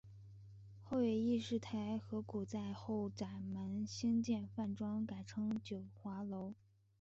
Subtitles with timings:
[0.81, 1.61] 后与邰氏
[1.99, 6.55] 合股在后宰门兴建饭庄改称九华楼。